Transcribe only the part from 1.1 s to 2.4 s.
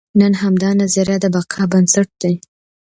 د بقا بنسټ دی.